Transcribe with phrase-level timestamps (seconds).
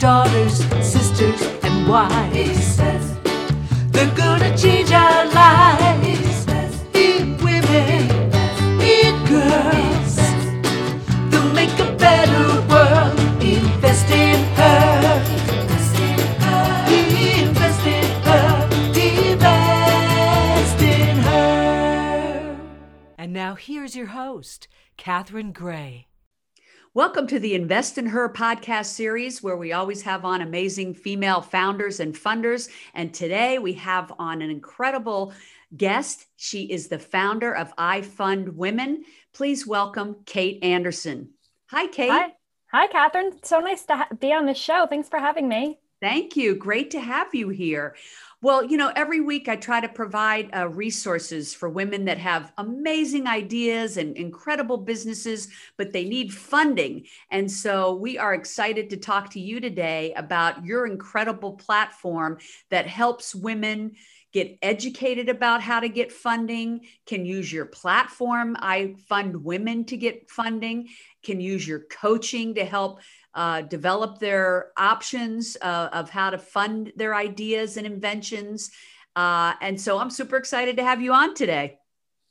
[0.00, 2.78] daughters, sisters, and wives.
[3.92, 6.46] They're gonna change our lives.
[6.94, 8.10] In women,
[8.80, 10.16] in girls.
[11.30, 13.20] They'll make a better world.
[13.42, 15.22] Invest in her.
[15.52, 16.86] Invest in her.
[16.88, 18.68] Invest in her.
[18.96, 22.56] Invest in her.
[23.18, 26.06] And now here's your host, Catherine Gray.
[26.92, 31.40] Welcome to the Invest in Her podcast series, where we always have on amazing female
[31.40, 32.68] founders and funders.
[32.94, 35.32] And today we have on an incredible
[35.76, 36.26] guest.
[36.36, 39.04] She is the founder of I Fund Women.
[39.32, 41.30] Please welcome Kate Anderson.
[41.68, 42.10] Hi, Kate.
[42.10, 42.32] Hi.
[42.72, 43.38] Hi, Catherine.
[43.44, 44.88] So nice to ha- be on the show.
[44.88, 45.78] Thanks for having me.
[46.00, 46.54] Thank you.
[46.54, 47.94] Great to have you here.
[48.40, 52.54] Well, you know, every week I try to provide uh, resources for women that have
[52.56, 57.04] amazing ideas and incredible businesses, but they need funding.
[57.30, 62.38] And so we are excited to talk to you today about your incredible platform
[62.70, 63.92] that helps women
[64.32, 68.56] get educated about how to get funding, can use your platform.
[68.60, 70.88] I fund women to get funding,
[71.22, 73.00] can use your coaching to help
[73.34, 78.70] uh, develop their options uh, of how to fund their ideas and inventions.
[79.16, 81.78] Uh, and so I'm super excited to have you on today.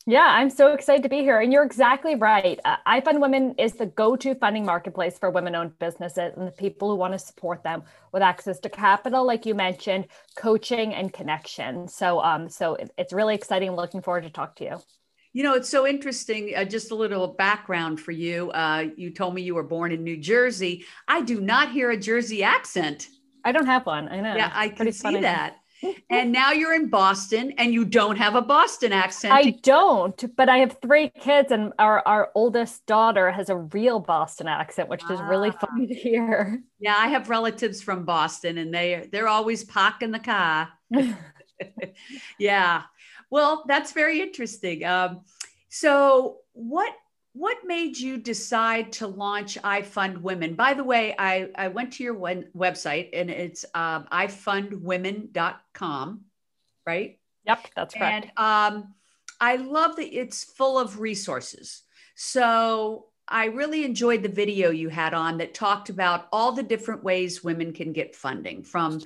[0.05, 1.39] Yeah, I'm so excited to be here.
[1.39, 2.59] And you're exactly right.
[2.65, 6.51] Uh, Fund Women is the go to funding marketplace for women owned businesses and the
[6.51, 11.13] people who want to support them with access to capital, like you mentioned, coaching and
[11.13, 11.87] connection.
[11.87, 13.71] So, um, so it, it's really exciting.
[13.73, 14.77] Looking forward to talk to you.
[15.33, 16.53] You know, it's so interesting.
[16.55, 18.49] Uh, just a little background for you.
[18.51, 20.85] Uh, you told me you were born in New Jersey.
[21.07, 23.09] I do not hear a Jersey accent.
[23.43, 24.09] I don't have one.
[24.09, 24.35] I know.
[24.35, 25.21] Yeah, I can see funny.
[25.21, 25.57] that.
[26.09, 29.33] and now you're in Boston and you don't have a Boston accent.
[29.33, 33.99] I don't, but I have three kids, and our, our oldest daughter has a real
[33.99, 35.13] Boston accent, which ah.
[35.13, 35.65] is really ah.
[35.65, 36.61] funny to hear.
[36.79, 40.69] Yeah, I have relatives from Boston and they they're always parking the car.
[42.39, 42.83] yeah.
[43.29, 44.85] Well, that's very interesting.
[44.85, 45.21] Um,
[45.69, 46.93] so, what
[47.33, 50.55] what made you decide to launch I Fund Women?
[50.55, 56.21] By the way, I, I went to your one website and it's um, ifundwomen.com,
[56.87, 57.19] right?
[57.45, 58.31] Yep, that's correct.
[58.35, 58.95] And um,
[59.39, 61.83] I love that it's full of resources.
[62.15, 67.03] So I really enjoyed the video you had on that talked about all the different
[67.03, 69.01] ways women can get funding from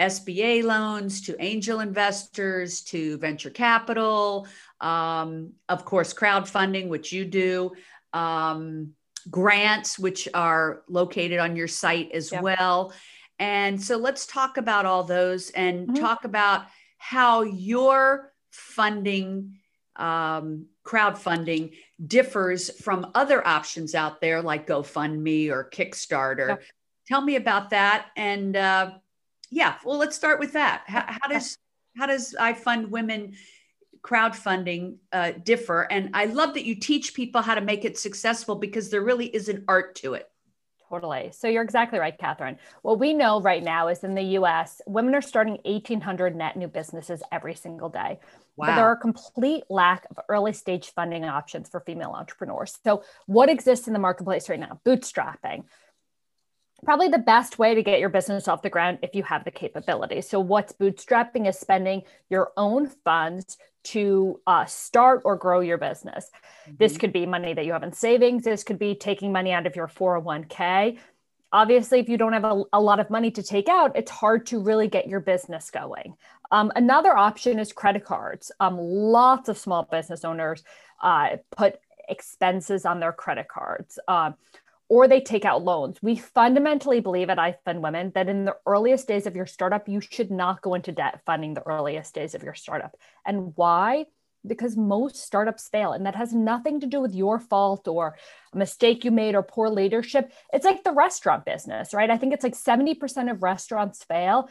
[0.00, 4.46] SBA loans to angel investors to venture capital,
[4.80, 7.72] um, of course, crowdfunding, which you do,
[8.12, 8.92] um,
[9.30, 12.42] grants, which are located on your site as yep.
[12.42, 12.92] well.
[13.38, 16.02] And so let's talk about all those and mm-hmm.
[16.02, 16.66] talk about
[16.98, 19.58] how your funding,
[19.96, 21.74] um, crowdfunding,
[22.04, 26.48] differs from other options out there like GoFundMe or Kickstarter.
[26.48, 26.62] Yep.
[27.06, 28.92] Tell me about that and uh,
[29.56, 31.56] yeah well let's start with that how, how does
[31.96, 33.34] how does i fund women
[34.02, 38.54] crowdfunding uh, differ and i love that you teach people how to make it successful
[38.54, 40.30] because there really is an art to it
[40.88, 41.32] Totally.
[41.32, 42.58] So you're exactly right, Catherine.
[42.82, 46.68] What we know right now is in the US, women are starting 1,800 net new
[46.68, 48.20] businesses every single day.
[48.56, 48.66] Wow.
[48.66, 52.78] But there are a complete lack of early stage funding options for female entrepreneurs.
[52.84, 54.80] So, what exists in the marketplace right now?
[54.86, 55.64] Bootstrapping,
[56.84, 59.50] probably the best way to get your business off the ground if you have the
[59.50, 60.20] capability.
[60.20, 66.30] So, what's bootstrapping is spending your own funds to uh, start or grow your business.
[66.66, 66.76] Mm-hmm.
[66.78, 69.66] This could be money that you have in savings, this could be taking money out
[69.66, 70.98] of your 401k.
[71.52, 74.46] Obviously, if you don't have a, a lot of money to take out, it's hard
[74.46, 76.16] to really get your business going.
[76.50, 78.50] Um, another option is credit cards.
[78.60, 80.64] Um, lots of small business owners
[81.02, 83.98] uh, put expenses on their credit cards.
[84.06, 84.32] Uh,
[84.88, 85.98] or they take out loans.
[86.02, 90.00] We fundamentally believe at iFund Women that in the earliest days of your startup, you
[90.00, 92.96] should not go into debt funding the earliest days of your startup.
[93.24, 94.06] And why?
[94.46, 98.16] Because most startups fail, and that has nothing to do with your fault or
[98.52, 100.32] a mistake you made or poor leadership.
[100.52, 102.10] It's like the restaurant business, right?
[102.10, 104.48] I think it's like 70% of restaurants fail.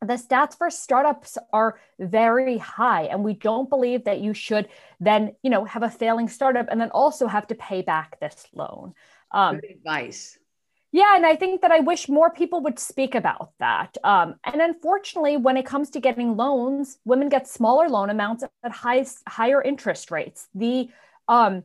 [0.00, 4.68] The stats for startups are very high, and we don't believe that you should
[4.98, 8.44] then, you know, have a failing startup and then also have to pay back this
[8.52, 8.92] loan.
[9.32, 10.38] Um, Good advice.
[10.92, 13.98] Yeah, and I think that I wish more people would speak about that.
[14.02, 18.72] Um, and unfortunately, when it comes to getting loans, women get smaller loan amounts at
[18.72, 20.48] high, higher interest rates.
[20.54, 20.88] The
[21.28, 21.64] um,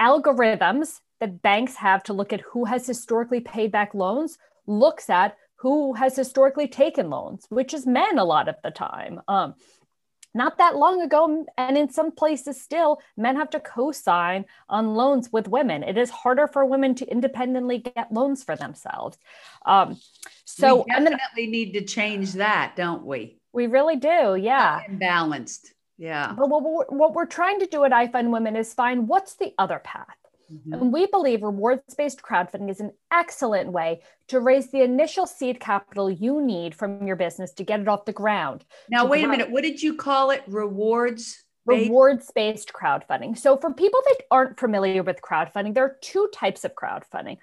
[0.00, 5.36] algorithms that banks have to look at who has historically paid back loans looks at
[5.54, 9.20] who has historically taken loans, which is men a lot of the time.
[9.28, 9.54] Um,
[10.34, 14.94] not that long ago, and in some places still, men have to co sign on
[14.94, 15.82] loans with women.
[15.82, 19.18] It is harder for women to independently get loans for themselves.
[19.66, 19.98] Um,
[20.44, 23.38] so, we definitely need to change that, don't we?
[23.52, 24.36] We really do.
[24.36, 24.80] Yeah.
[24.88, 25.72] Balanced.
[25.98, 26.34] Yeah.
[26.36, 29.54] But what we're, what we're trying to do at iFund Women is find what's the
[29.58, 30.16] other path.
[30.52, 30.72] Mm-hmm.
[30.74, 35.60] And we believe rewards based crowdfunding is an excellent way to raise the initial seed
[35.60, 38.64] capital you need from your business to get it off the ground.
[38.90, 39.50] Now, wait a minute.
[39.50, 40.42] What did you call it?
[40.46, 41.44] Rewards?
[41.64, 43.38] Rewards based crowdfunding.
[43.38, 47.38] So, for people that aren't familiar with crowdfunding, there are two types of crowdfunding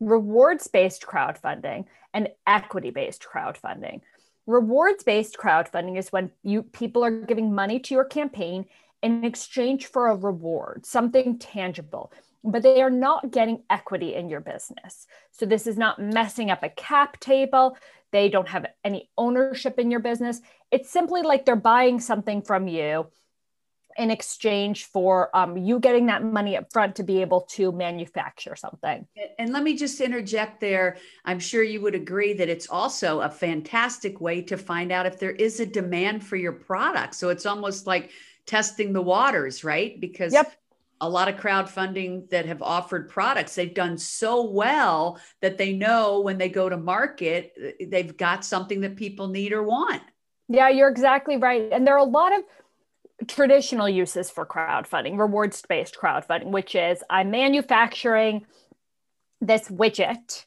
[0.00, 4.00] rewards based crowdfunding and equity based crowdfunding.
[4.46, 8.66] Rewards based crowdfunding is when you people are giving money to your campaign
[9.02, 12.12] in exchange for a reward, something tangible
[12.44, 15.06] but they are not getting equity in your business.
[15.32, 17.76] So this is not messing up a cap table.
[18.12, 20.40] They don't have any ownership in your business.
[20.70, 23.06] It's simply like they're buying something from you
[23.96, 28.56] in exchange for um, you getting that money up front to be able to manufacture
[28.56, 29.06] something.
[29.38, 30.96] And let me just interject there.
[31.24, 35.18] I'm sure you would agree that it's also a fantastic way to find out if
[35.18, 37.14] there is a demand for your product.
[37.14, 38.10] So it's almost like
[38.46, 39.98] testing the waters, right?
[40.00, 40.52] Because yep
[41.06, 43.54] a lot of crowdfunding that have offered products.
[43.54, 47.56] They've done so well that they know when they go to market
[47.88, 50.02] they've got something that people need or want.
[50.48, 51.68] Yeah you're exactly right.
[51.72, 52.44] And there are a lot of
[53.28, 58.44] traditional uses for crowdfunding rewards based crowdfunding which is i'm manufacturing
[59.46, 60.44] this widget.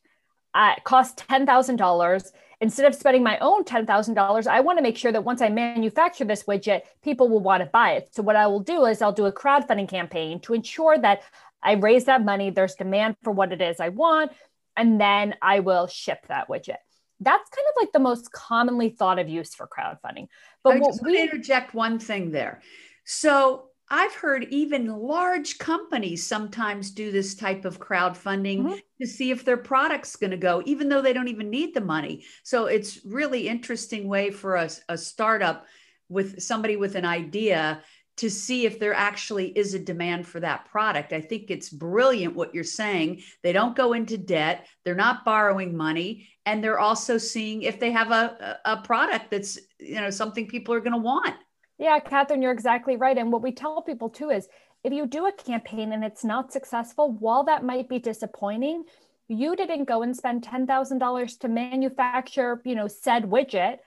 [0.53, 5.11] Uh, it costs $10000 instead of spending my own $10,000, I want to make sure
[5.11, 8.09] that once I manufacture this widget, people will want to buy it.
[8.13, 11.21] So, what I will do is I'll do a crowdfunding campaign to ensure that
[11.61, 14.31] I raise that money, there's demand for what it is I want,
[14.75, 16.77] and then I will ship that widget.
[17.19, 20.27] That's kind of like the most commonly thought of use for crowdfunding.
[20.63, 22.61] But I just we interject one thing there.
[23.05, 28.75] So I've heard even large companies sometimes do this type of crowdfunding mm-hmm.
[29.01, 31.81] to see if their product's going to go, even though they don't even need the
[31.81, 32.25] money.
[32.43, 35.65] So it's really interesting way for a, a startup
[36.09, 37.81] with somebody with an idea
[38.17, 41.13] to see if there actually is a demand for that product.
[41.13, 43.21] I think it's brilliant what you're saying.
[43.43, 47.91] They don't go into debt, they're not borrowing money, and they're also seeing if they
[47.91, 51.35] have a, a product that's you know something people are going to want.
[51.77, 53.17] Yeah, Catherine, you're exactly right.
[53.17, 54.47] And what we tell people too is
[54.83, 58.83] if you do a campaign and it's not successful, while that might be disappointing,
[59.27, 63.77] you didn't go and spend $10,000 to manufacture, you know, said widget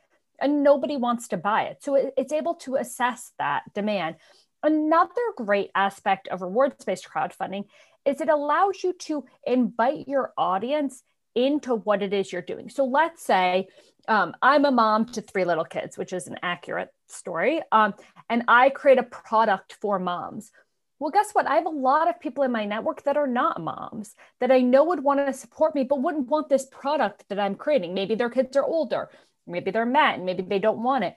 [0.40, 1.82] and nobody wants to buy it.
[1.82, 4.16] So it's able to assess that demand.
[4.62, 7.64] Another great aspect of rewards based crowdfunding
[8.04, 11.02] is it allows you to invite your audience
[11.34, 12.68] into what it is you're doing.
[12.68, 13.68] So let's say
[14.08, 17.60] um, I'm a mom to three little kids, which is an accurate story.
[17.70, 17.94] Um,
[18.28, 20.50] and I create a product for moms.
[20.98, 21.46] Well, guess what?
[21.46, 24.60] I have a lot of people in my network that are not moms that I
[24.60, 27.94] know would want to support me, but wouldn't want this product that I'm creating.
[27.94, 29.08] Maybe their kids are older,
[29.46, 31.14] maybe they're men, maybe they don't want it,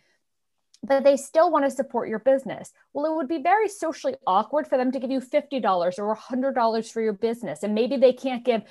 [0.83, 2.71] but they still want to support your business.
[2.93, 6.91] Well, it would be very socially awkward for them to give you $50 or $100
[6.91, 7.63] for your business.
[7.63, 8.61] And maybe they can't give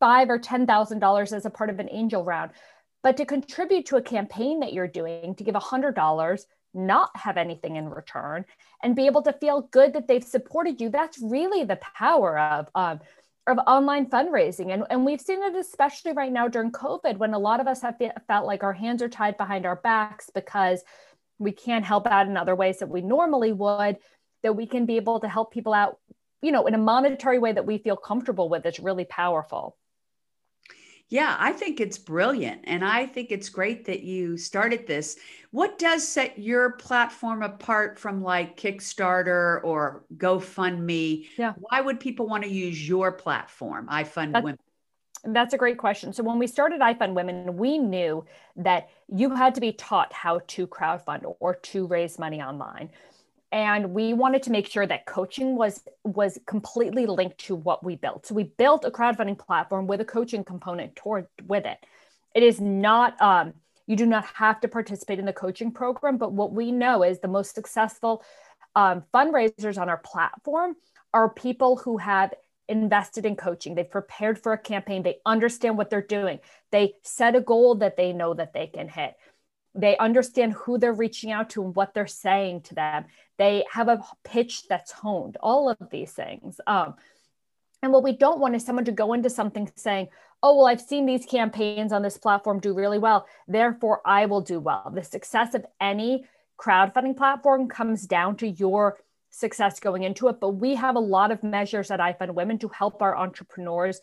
[0.00, 2.50] five or $10,000 as a part of an angel round.
[3.02, 6.44] But to contribute to a campaign that you're doing, to give $100,
[6.74, 8.44] not have anything in return,
[8.82, 12.68] and be able to feel good that they've supported you, that's really the power of,
[12.74, 13.00] um,
[13.46, 14.72] of online fundraising.
[14.72, 17.82] And, and we've seen it especially right now during COVID when a lot of us
[17.82, 17.96] have
[18.26, 20.82] felt like our hands are tied behind our backs because
[21.38, 23.96] we can't help out in other ways that we normally would,
[24.42, 25.98] that we can be able to help people out,
[26.42, 28.66] you know, in a monetary way that we feel comfortable with.
[28.66, 29.76] It's really powerful.
[31.10, 32.62] Yeah, I think it's brilliant.
[32.64, 35.18] And I think it's great that you started this.
[35.50, 41.26] What does set your platform apart from like Kickstarter or GoFundMe?
[41.36, 41.54] Yeah.
[41.58, 44.58] Why would people want to use your platform, iFund That's- Women?
[45.22, 46.14] That's a great question.
[46.14, 48.24] So when we started iFund Women, we knew
[48.56, 52.88] that you had to be taught how to crowdfund or to raise money online
[53.52, 57.96] and we wanted to make sure that coaching was was completely linked to what we
[57.96, 58.26] built.
[58.26, 61.78] So we built a crowdfunding platform with a coaching component toward with it.
[62.34, 63.54] It is not um,
[63.86, 67.18] you do not have to participate in the coaching program but what we know is
[67.18, 68.22] the most successful
[68.76, 70.76] um, fundraisers on our platform
[71.12, 72.32] are people who have
[72.68, 73.74] invested in coaching.
[73.74, 75.02] They've prepared for a campaign.
[75.02, 76.38] They understand what they're doing.
[76.70, 79.16] They set a goal that they know that they can hit
[79.74, 83.04] they understand who they're reaching out to and what they're saying to them
[83.38, 86.94] they have a pitch that's honed all of these things um,
[87.82, 90.08] and what we don't want is someone to go into something saying
[90.42, 94.40] oh well i've seen these campaigns on this platform do really well therefore i will
[94.40, 96.24] do well the success of any
[96.58, 98.98] crowdfunding platform comes down to your
[99.30, 100.38] success going into it.
[100.40, 104.00] But we have a lot of measures at iFund Women to help our entrepreneurs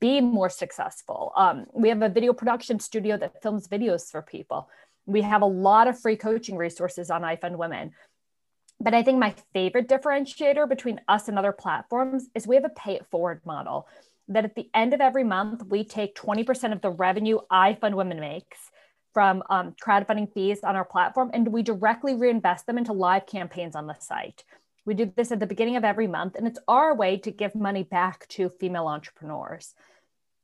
[0.00, 1.32] be more successful.
[1.36, 4.68] Um, we have a video production studio that films videos for people.
[5.06, 7.92] We have a lot of free coaching resources on iFund Women.
[8.78, 12.70] But I think my favorite differentiator between us and other platforms is we have a
[12.70, 13.88] pay it forward model
[14.28, 18.20] that at the end of every month, we take 20% of the revenue iFund Women
[18.20, 18.58] makes
[19.14, 23.74] from um, crowdfunding fees on our platform and we directly reinvest them into live campaigns
[23.74, 24.44] on the site.
[24.84, 27.54] We do this at the beginning of every month, and it's our way to give
[27.56, 29.74] money back to female entrepreneurs.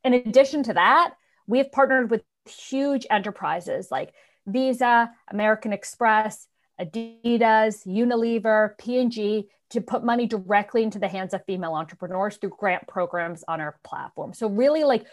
[0.05, 1.15] In addition to that,
[1.47, 4.13] we have partnered with huge enterprises like
[4.47, 6.47] Visa, American Express,
[6.81, 12.87] Adidas, Unilever, P&G to put money directly into the hands of female entrepreneurs through grant
[12.87, 14.35] programs on our platform.
[14.35, 15.07] So really like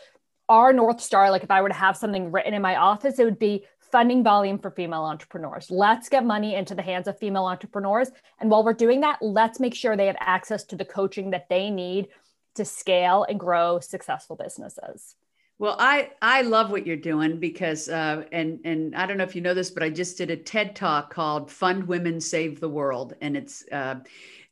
[0.49, 3.23] our North Star, like if I were to have something written in my office, it
[3.23, 5.69] would be funding volume for female entrepreneurs.
[5.69, 8.09] Let's get money into the hands of female entrepreneurs.
[8.39, 11.49] And while we're doing that, let's make sure they have access to the coaching that
[11.49, 12.09] they need
[12.55, 15.15] to scale and grow successful businesses.
[15.59, 19.35] Well, I I love what you're doing because uh, and and I don't know if
[19.35, 22.69] you know this, but I just did a TED talk called "Fund Women Save the
[22.69, 23.95] World," and it's uh,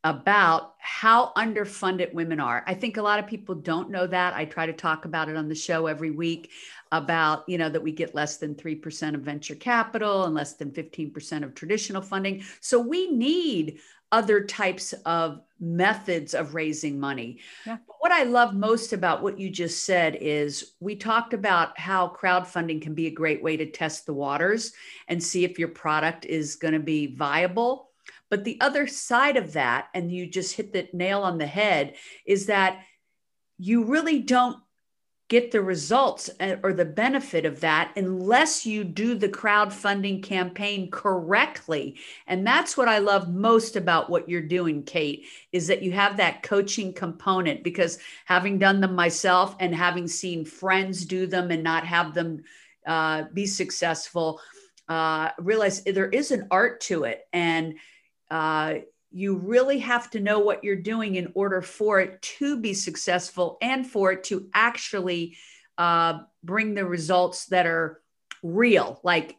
[0.04, 2.62] about how underfunded women are.
[2.68, 4.34] I think a lot of people don't know that.
[4.34, 6.52] I try to talk about it on the show every week
[6.92, 10.72] about you know that we get less than 3% of venture capital and less than
[10.72, 12.44] 15% of traditional funding.
[12.60, 13.80] So we need
[14.12, 17.40] other types of methods of raising money.
[17.66, 17.78] Yeah.
[18.00, 22.82] What I love most about what you just said is we talked about how crowdfunding
[22.82, 24.72] can be a great way to test the waters
[25.08, 27.90] and see if your product is going to be viable.
[28.30, 31.96] But the other side of that, and you just hit the nail on the head,
[32.26, 32.84] is that
[33.58, 34.58] you really don't
[35.29, 40.89] get the results uh, or the benefit of that unless you do the crowdfunding campaign
[40.89, 41.96] correctly.
[42.27, 46.17] And that's what i love most about what you're doing kate is that you have
[46.17, 51.63] that coaching component because having done them myself and having seen friends do them and
[51.63, 52.43] not have them
[52.86, 54.39] uh, be successful
[54.88, 57.27] uh, realize there is an art to it.
[57.34, 57.75] And
[58.31, 58.75] uh,
[59.18, 63.58] you really have to know what you're doing in order for it to be successful
[63.64, 65.36] and for it to actually
[65.80, 68.00] uh, bring the results that are
[68.44, 69.00] real.
[69.04, 69.36] Like,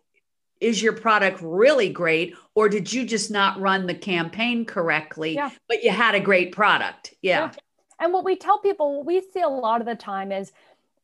[0.60, 5.50] is your product really great, or did you just not run the campaign correctly, yeah.
[5.68, 7.14] but you had a great product?
[7.22, 7.44] Yeah.
[7.44, 7.52] yeah.
[8.00, 10.50] And what we tell people, what we see a lot of the time is,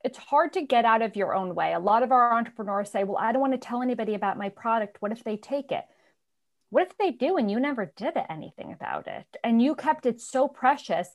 [0.03, 1.75] it's hard to get out of your own way.
[1.75, 4.49] A lot of our entrepreneurs say, Well, I don't want to tell anybody about my
[4.49, 4.97] product.
[5.01, 5.85] What if they take it?
[6.75, 10.21] What if they do and you never did anything about it and you kept it
[10.21, 11.07] so precious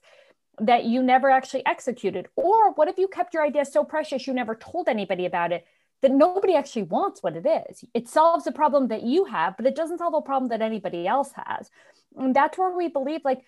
[0.58, 2.30] that you never actually executed?
[2.38, 5.66] Or what if you kept your idea so precious you never told anybody about it
[6.01, 7.84] that nobody actually wants what it is?
[7.94, 11.06] It solves a problem that you have, but it doesn't solve a problem that anybody
[11.06, 11.70] else has.
[12.18, 13.42] And that's where we believe like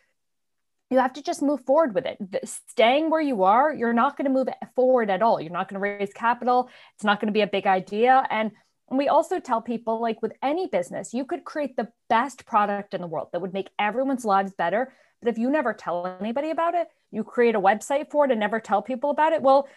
[0.89, 2.18] you have to just move forward with it.
[2.44, 5.39] Staying where you are, you're not going to move forward at all.
[5.39, 6.70] You're not going to raise capital.
[6.96, 8.22] It's not going to be a big idea.
[8.30, 8.51] And
[8.91, 12.93] and we also tell people, like with any business, you could create the best product
[12.93, 14.93] in the world that would make everyone's lives better.
[15.21, 18.39] But if you never tell anybody about it, you create a website for it and
[18.39, 19.69] never tell people about it, well,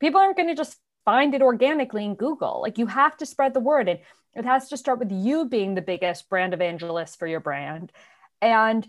[0.00, 2.60] people aren't going to just find it organically in Google.
[2.60, 3.88] Like you have to spread the word.
[3.88, 4.00] And
[4.34, 7.92] it has to start with you being the biggest brand evangelist for your brand.
[8.42, 8.86] And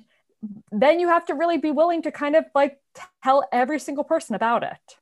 [0.71, 2.79] then you have to really be willing to kind of like
[3.23, 4.97] tell every single person about it.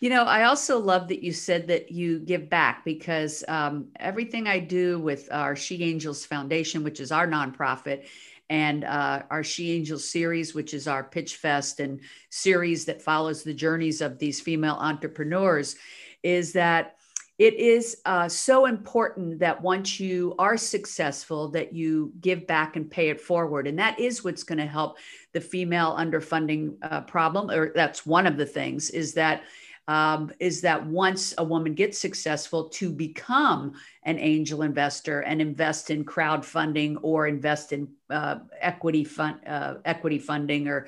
[0.00, 4.46] You know, I also love that you said that you give back because um, everything
[4.46, 8.06] I do with our She Angels Foundation, which is our nonprofit,
[8.48, 12.00] and uh, our She Angels series, which is our Pitch Fest and
[12.30, 15.74] series that follows the journeys of these female entrepreneurs,
[16.22, 16.94] is that
[17.38, 22.90] it is uh, so important that once you are successful that you give back and
[22.90, 23.68] pay it forward.
[23.68, 24.98] And that is what's going to help
[25.32, 29.42] the female underfunding uh, problem or that's one of the things is that
[29.88, 35.90] um, is that once a woman gets successful to become an angel investor and invest
[35.90, 40.86] in crowdfunding or invest in uh, equity fund uh, equity funding or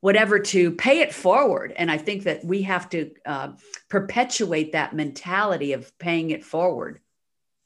[0.00, 1.72] whatever to pay it forward.
[1.74, 3.52] And i think that we have to uh,
[3.88, 7.00] perpetuate that mentality of paying it forward.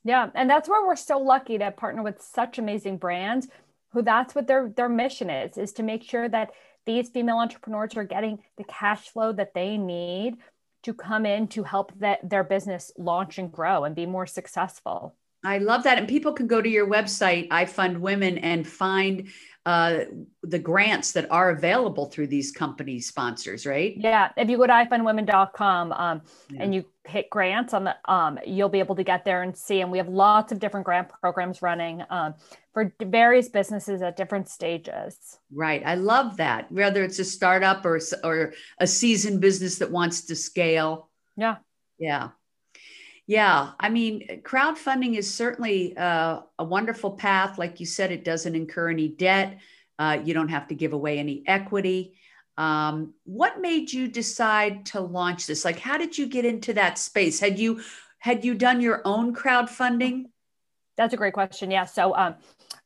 [0.04, 3.48] Yeah and that's where we're so lucky to partner with such amazing brands
[3.92, 6.52] who that's what their their mission is is to make sure that
[6.86, 10.36] these female entrepreneurs are getting the cash flow that they need
[10.82, 15.16] to come in to help that their business launch and grow and be more successful.
[15.44, 15.98] I love that.
[15.98, 19.28] And people can go to your website, I Fund Women, and find
[19.68, 20.06] uh,
[20.44, 23.94] the grants that are available through these company sponsors, right?
[23.98, 24.30] Yeah.
[24.34, 26.62] If you go to ifundwomen.com um, yeah.
[26.62, 29.82] and you hit grants on the, um, you'll be able to get there and see.
[29.82, 32.34] And we have lots of different grant programs running um,
[32.72, 35.38] for various businesses at different stages.
[35.52, 35.82] Right.
[35.84, 36.72] I love that.
[36.72, 41.10] Whether it's a startup or, or a seasoned business that wants to scale.
[41.36, 41.56] Yeah.
[41.98, 42.30] Yeah.
[43.28, 47.58] Yeah, I mean, crowdfunding is certainly uh, a wonderful path.
[47.58, 49.58] Like you said, it doesn't incur any debt.
[49.98, 52.14] Uh, you don't have to give away any equity.
[52.56, 55.62] Um, what made you decide to launch this?
[55.62, 57.38] Like, how did you get into that space?
[57.38, 57.82] Had you
[58.18, 60.30] had you done your own crowdfunding?
[60.96, 61.70] That's a great question.
[61.70, 61.84] Yeah.
[61.84, 62.34] So, um,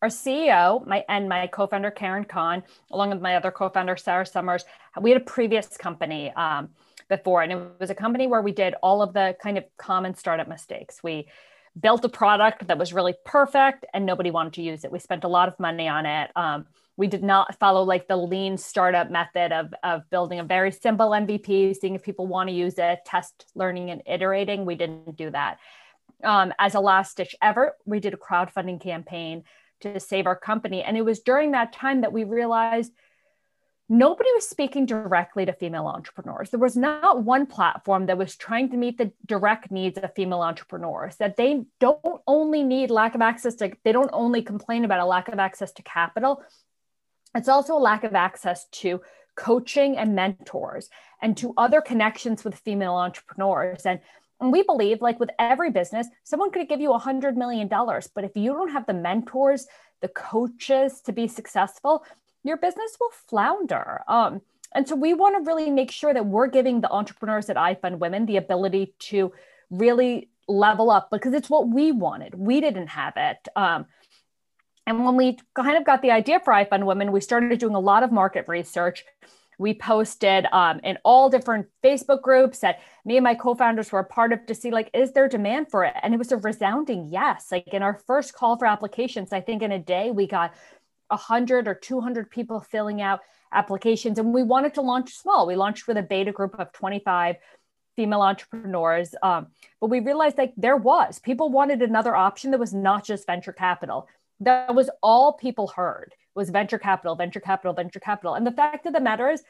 [0.03, 4.65] our CEO, my and my co-founder Karen Cahn, along with my other co-founder Sarah Summers,
[5.01, 6.33] we had a previous company.
[6.33, 6.71] Um,
[7.13, 7.43] before.
[7.43, 10.49] And it was a company where we did all of the kind of common startup
[10.49, 11.03] mistakes.
[11.03, 11.29] We
[11.79, 14.91] built a product that was really perfect and nobody wanted to use it.
[14.91, 16.31] We spent a lot of money on it.
[16.35, 16.67] Um,
[16.97, 21.11] we did not follow like the lean startup method of, of building a very simple
[21.11, 24.65] MVP, seeing if people want to use it, test learning and iterating.
[24.65, 25.59] We didn't do that.
[26.25, 29.45] Um, as a last ditch effort, we did a crowdfunding campaign
[29.81, 30.83] to save our company.
[30.83, 32.93] And it was during that time that we realized
[33.93, 36.49] nobody was speaking directly to female entrepreneurs.
[36.49, 40.41] There was not one platform that was trying to meet the direct needs of female
[40.41, 45.01] entrepreneurs, that they don't only need lack of access to, they don't only complain about
[45.01, 46.43] a lack of access to capital.
[47.35, 49.03] It's also a lack of access to
[49.35, 50.89] coaching and mentors
[51.21, 53.85] and to other connections with female entrepreneurs.
[53.85, 54.01] And,
[54.41, 58.25] and we believe, like with every business, someone could give you a $100 million, but
[58.25, 59.67] if you don't have the mentors,
[60.01, 62.05] the coaches to be successful,
[62.43, 64.03] your business will flounder.
[64.09, 64.43] Um,
[64.75, 67.99] and so we want to really make sure that we're giving the entrepreneurs at iFund
[67.99, 69.33] Women the ability to
[69.71, 72.35] really level up because it's what we wanted.
[72.35, 73.49] We didn't have it.
[73.55, 73.87] Um,
[74.87, 77.81] and when we kind of got the idea for iFund Women, we started doing a
[77.81, 79.05] lot of market research.
[79.59, 84.05] We posted um, in all different Facebook groups that me and my co-founders were a
[84.05, 85.95] part of to see like, is there demand for it?
[86.03, 87.53] And it was a resounding yes.
[87.53, 90.53] Like in our first call for applications, I think in a day we got
[91.13, 93.21] 100 or 200 people filling out
[93.53, 94.19] applications.
[94.19, 95.47] And we wanted to launch small.
[95.47, 97.37] We launched with a beta group of 25
[97.97, 99.15] female entrepreneurs.
[99.23, 99.49] Um,
[99.81, 103.53] but we realized like there was, people wanted another option that was not just venture
[103.53, 104.09] capital.
[104.41, 108.35] That was all people heard was venture capital, venture capital, venture capital.
[108.35, 109.43] And the fact of the matter is,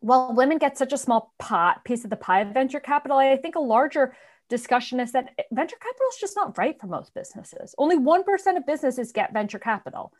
[0.00, 3.36] while women get such a small pot piece of the pie of venture capital, I
[3.36, 4.14] think a larger
[4.48, 7.74] discussion is that venture capital is just not right for most businesses.
[7.78, 10.12] Only 1% of businesses get venture capital.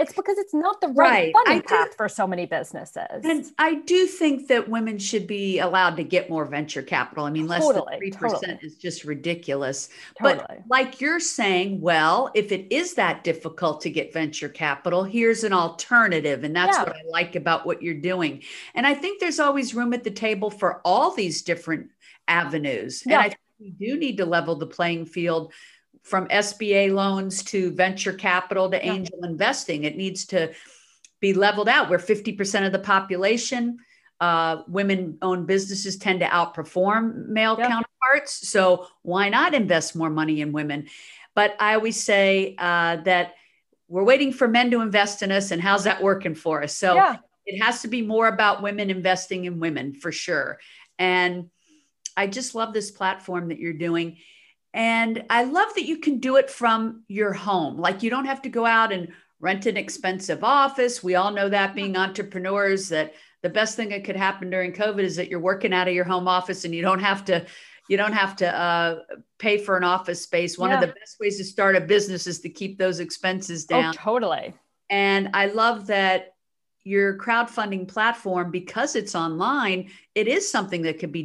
[0.00, 1.34] It's because it's not the right, right.
[1.34, 3.22] funding path for so many businesses.
[3.22, 7.26] And I do think that women should be allowed to get more venture capital.
[7.26, 8.58] I mean, less totally, than 3% totally.
[8.62, 9.90] is just ridiculous.
[10.18, 10.42] Totally.
[10.48, 15.44] But like you're saying, well, if it is that difficult to get venture capital, here's
[15.44, 16.44] an alternative.
[16.44, 16.84] And that's yeah.
[16.84, 18.42] what I like about what you're doing.
[18.74, 21.90] And I think there's always room at the table for all these different
[22.26, 23.02] avenues.
[23.04, 23.16] Yeah.
[23.16, 25.52] And I think we do need to level the playing field
[26.02, 29.28] from SBA loans to venture capital to angel yeah.
[29.28, 29.84] investing.
[29.84, 30.52] It needs to
[31.20, 33.78] be leveled out where 50% of the population,
[34.20, 37.68] uh, women owned businesses tend to outperform male yeah.
[37.68, 38.48] counterparts.
[38.48, 40.88] So why not invest more money in women?
[41.34, 43.34] But I always say uh, that
[43.88, 46.76] we're waiting for men to invest in us, and how's that working for us?
[46.76, 47.16] So yeah.
[47.44, 50.58] it has to be more about women investing in women for sure.
[50.98, 51.50] And
[52.16, 54.18] I just love this platform that you're doing.
[54.72, 57.76] And I love that you can do it from your home.
[57.78, 59.08] Like you don't have to go out and
[59.40, 61.02] rent an expensive office.
[61.02, 65.02] We all know that being entrepreneurs that the best thing that could happen during COVID
[65.02, 67.46] is that you're working out of your home office and you don't have to
[67.88, 69.00] you don't have to uh,
[69.38, 70.56] pay for an office space.
[70.56, 70.76] One yeah.
[70.76, 73.94] of the best ways to start a business is to keep those expenses oh, down.
[73.98, 74.54] Oh, totally.
[74.90, 76.34] And I love that
[76.84, 81.22] your crowdfunding platform because it's online it is something that could be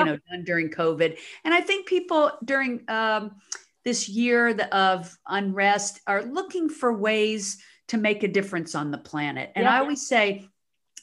[0.00, 1.18] you know done during covid.
[1.44, 3.36] And i think people during um,
[3.84, 9.52] this year of unrest are looking for ways to make a difference on the planet.
[9.54, 10.46] And i always say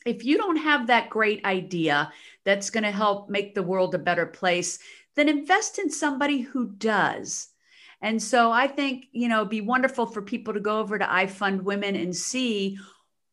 [0.06, 2.12] if you don't have that great idea
[2.44, 4.80] that's going to help make the world a better place
[5.16, 7.50] then invest in somebody who does.
[8.02, 11.62] And so i think you know be wonderful for people to go over to ifund
[11.62, 12.78] women and see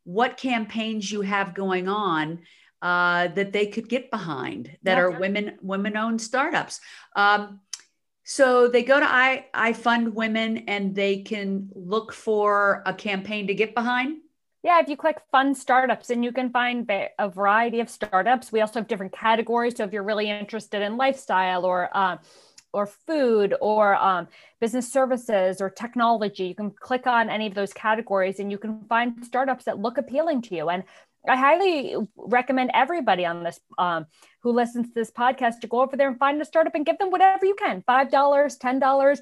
[0.04, 2.40] what campaigns you have going on
[2.82, 5.02] uh, that they could get behind that yeah.
[5.02, 6.80] are women women owned startups.
[7.16, 7.60] Um,
[8.24, 13.46] so they go to I I fund women and they can look for a campaign
[13.46, 14.18] to get behind.
[14.62, 18.50] Yeah, if you click fund startups and you can find a variety of startups.
[18.50, 19.76] We also have different categories.
[19.76, 22.18] So if you're really interested in lifestyle or uh,
[22.72, 24.28] or food or um,
[24.60, 26.44] business services or technology.
[26.44, 29.98] You can click on any of those categories and you can find startups that look
[29.98, 30.68] appealing to you.
[30.68, 30.84] And
[31.26, 34.06] I highly recommend everybody on this um,
[34.42, 36.98] who listens to this podcast to go over there and find a startup and give
[36.98, 39.20] them whatever you can $5, $10,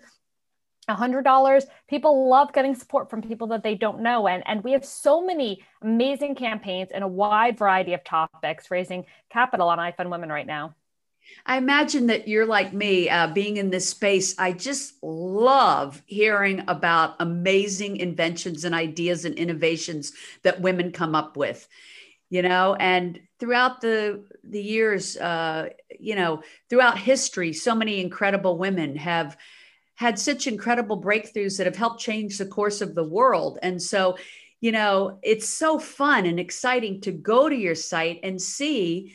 [0.89, 4.29] $100 people love getting support from people that they don't know.
[4.29, 9.05] And and we have so many amazing campaigns in a wide variety of topics raising
[9.31, 10.75] capital on ifund women right now
[11.45, 14.35] I imagine that you're like me, uh, being in this space.
[14.39, 20.13] I just love hearing about amazing inventions and ideas and innovations
[20.43, 21.69] that women come up with.
[22.29, 28.59] You know, and throughout the the years, uh, you know, throughout history, so many incredible
[28.59, 29.37] women have
[29.95, 33.59] had such incredible breakthroughs that have helped change the course of the world.
[33.63, 34.19] And so,
[34.61, 39.15] you know, it's so fun and exciting to go to your site and see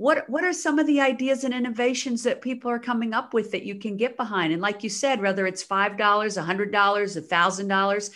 [0.00, 3.50] what what are some of the ideas and innovations that people are coming up with
[3.50, 4.50] that you can get behind?
[4.50, 8.10] And like you said whether it's five dollars a hundred dollars a thousand dollars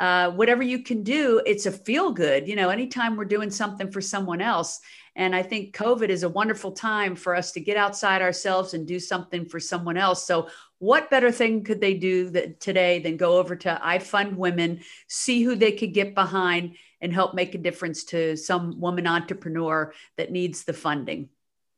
[0.00, 3.92] uh, whatever you can do it's a feel good you know anytime we're doing something
[3.92, 4.80] for someone else
[5.16, 8.86] and i think covid is a wonderful time for us to get outside ourselves and
[8.86, 10.48] do something for someone else so
[10.80, 15.42] what better thing could they do today than go over to I Fund women see
[15.42, 20.32] who they could get behind and help make a difference to some woman entrepreneur that
[20.32, 21.28] needs the funding.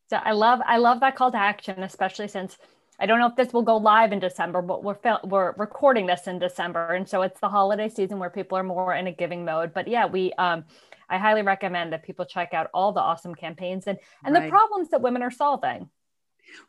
[0.09, 2.57] So I love I love that call to action, especially since
[3.01, 6.29] I don't know if this will go live in December, but we're we're recording this
[6.29, 9.45] in December, and so it's the holiday season where people are more in a giving
[9.45, 9.75] mode.
[9.75, 10.65] But yeah, we um,
[11.13, 14.45] I highly recommend that people check out all the awesome campaigns and and right.
[14.45, 15.91] the problems that women are solving.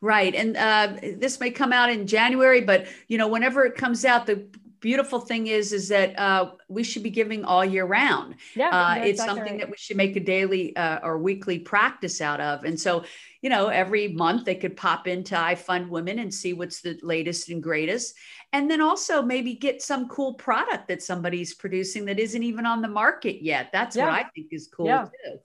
[0.02, 4.06] Right, and uh, this may come out in January, but you know, whenever it comes
[4.06, 4.46] out, the
[4.84, 8.36] beautiful thing is is that uh, we should be giving all year round.
[8.54, 9.60] Yeah, uh, it's exactly something right.
[9.62, 12.66] that we should make a daily uh, or weekly practice out of.
[12.66, 13.06] And so,
[13.42, 17.00] you know, every month they could pop into I Fund Women and see what's the
[17.02, 18.16] latest and greatest,
[18.54, 22.82] and then also maybe get some cool product that somebody's producing that isn't even on
[22.82, 23.70] the market yet.
[23.74, 24.06] That's yeah.
[24.06, 25.06] what I think is cool yeah.
[25.06, 25.40] too.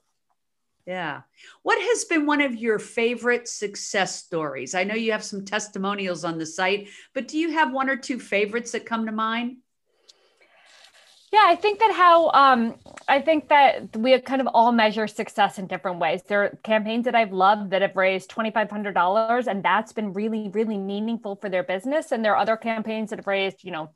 [0.87, 1.23] Yeah.
[1.63, 4.75] What has been one of your favorite success stories?
[4.75, 7.97] I know you have some testimonials on the site, but do you have one or
[7.97, 9.59] two favorites that come to mind?
[11.31, 12.75] Yeah, I think that how um,
[13.07, 16.23] I think that we kind of all measure success in different ways.
[16.27, 19.93] There are campaigns that I've loved that have raised twenty five hundred dollars, and that's
[19.93, 22.13] been really, really meaningful for their business.
[22.13, 23.91] And there are other campaigns that have raised, you know,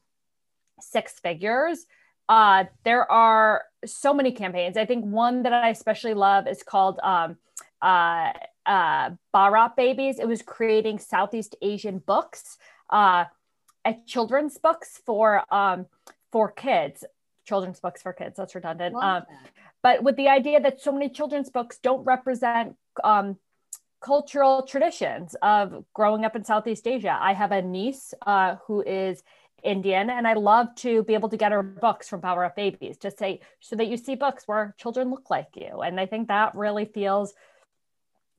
[0.81, 1.87] six figures.
[2.29, 4.77] Uh, there are so many campaigns.
[4.77, 7.37] I think one that I especially love is called um,
[7.81, 8.33] uh,
[8.66, 10.18] uh, Bharat Babies.
[10.18, 12.59] It was creating Southeast Asian books,
[12.90, 13.25] uh,
[14.07, 15.87] children's books for um,
[16.31, 17.05] for kids.
[17.44, 18.37] Children's books for kids.
[18.37, 18.94] That's redundant.
[18.96, 19.22] Um,
[19.83, 23.37] but with the idea that so many children's books don't represent um,
[24.02, 27.16] cultural traditions of growing up in Southeast Asia.
[27.18, 29.22] I have a niece uh, who is
[29.62, 33.11] Indian, and I love to be able to get her books from Bharat Babies to
[33.11, 35.81] say so that you see books where children look like you.
[35.83, 37.33] And I think that really feels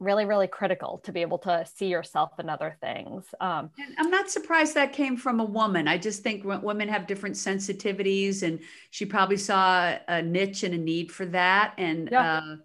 [0.04, 3.26] really, really critical to be able to see yourself in other things.
[3.40, 5.88] Um, I'm not surprised that came from a woman.
[5.88, 8.60] I just think women have different sensitivities, and
[8.92, 11.74] she probably saw a niche and a need for that.
[11.78, 12.38] And yeah.
[12.38, 12.56] uh,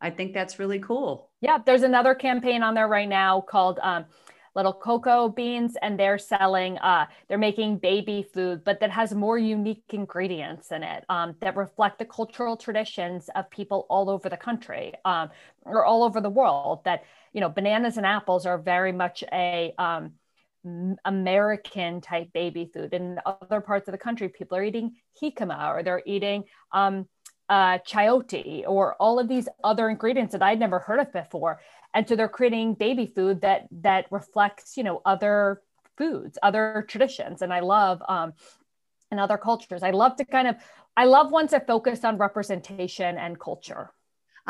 [0.00, 1.30] I think that's really cool.
[1.40, 4.04] Yeah, there's another campaign on there right now called um,
[4.54, 9.38] little cocoa beans and they're selling uh, they're making baby food but that has more
[9.38, 14.36] unique ingredients in it um, that reflect the cultural traditions of people all over the
[14.36, 15.28] country um,
[15.62, 19.72] or all over the world that you know bananas and apples are very much a
[19.78, 20.12] um,
[21.04, 22.92] American type baby food.
[22.92, 27.06] In other parts of the country, people are eating jicama or they're eating um,
[27.50, 31.60] uh, chayote or all of these other ingredients that I'd never heard of before.
[31.92, 35.60] And so they're creating baby food that that reflects you know other
[35.98, 37.42] foods other traditions.
[37.42, 38.32] And i love um
[39.10, 39.82] and other cultures.
[39.82, 40.56] I love to kind of
[40.96, 43.90] i love ones that focus on representation and culture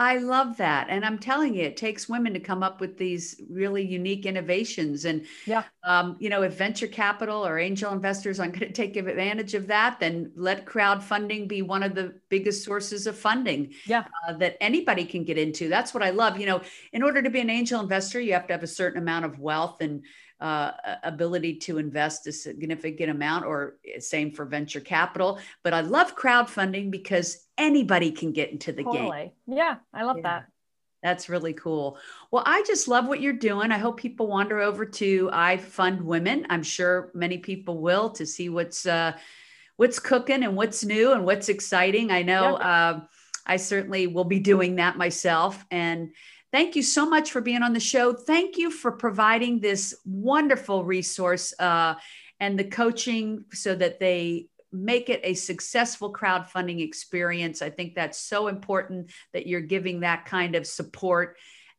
[0.00, 0.86] I love that.
[0.88, 5.04] And I'm telling you, it takes women to come up with these really unique innovations.
[5.04, 5.64] And, yeah.
[5.84, 9.66] um, you know, if venture capital or angel investors aren't going to take advantage of
[9.66, 14.04] that, then let crowdfunding be one of the biggest sources of funding yeah.
[14.26, 15.68] Uh, that anybody can get into.
[15.68, 16.40] That's what I love.
[16.40, 16.62] You know,
[16.94, 19.38] in order to be an angel investor, you have to have a certain amount of
[19.38, 20.02] wealth and
[20.40, 20.72] uh,
[21.02, 25.38] ability to invest a significant amount, or eh, same for venture capital.
[25.62, 29.32] But I love crowdfunding because anybody can get into the totally.
[29.46, 29.56] game.
[29.58, 30.22] Yeah, I love yeah.
[30.22, 30.46] that.
[31.02, 31.98] That's really cool.
[32.30, 33.72] Well, I just love what you're doing.
[33.72, 36.46] I hope people wander over to I Fund Women.
[36.50, 39.12] I'm sure many people will to see what's uh,
[39.76, 42.10] what's cooking and what's new and what's exciting.
[42.10, 43.00] I know uh,
[43.46, 45.64] I certainly will be doing that myself.
[45.70, 46.12] And
[46.52, 48.12] thank you so much for being on the show.
[48.12, 51.94] Thank you for providing this wonderful resource uh,
[52.38, 57.60] and the coaching so that they make it a successful crowdfunding experience.
[57.60, 61.36] I think that's so important that you're giving that kind of support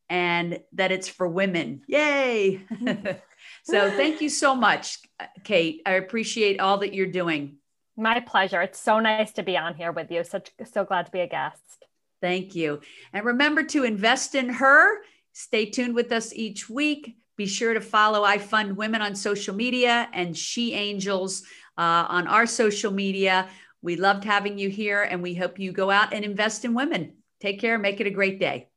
[0.10, 1.84] and that it's for women.
[1.88, 2.62] Yay!
[3.64, 4.98] so thank you so much,
[5.44, 5.82] Kate.
[5.86, 7.58] I appreciate all that you're doing.
[7.96, 8.62] My pleasure.
[8.62, 10.24] It's so nice to be on here with you.
[10.24, 11.86] Such so glad to be a guest.
[12.22, 12.82] Thank you.
[13.14, 15.02] And remember to invest in her.
[15.34, 17.16] Stay tuned with us each week.
[17.36, 21.44] Be sure to follow I Fund Women on social media and She Angels
[21.78, 23.50] uh, on our social media.
[23.82, 27.14] We loved having you here and we hope you go out and invest in women.
[27.40, 27.80] Take care.
[27.80, 28.71] Make it a great day.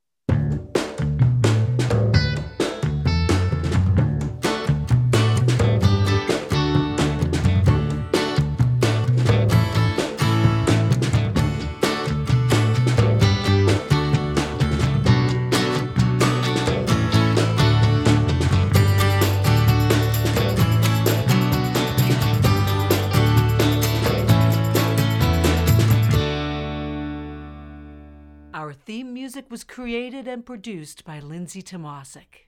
[29.75, 32.47] Created and produced by Lindsay Tomasic.